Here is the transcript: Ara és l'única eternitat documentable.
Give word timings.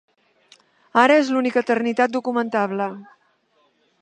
Ara 1.01 1.17
és 1.23 1.29
l'única 1.35 1.63
eternitat 1.65 2.17
documentable. 2.19 2.89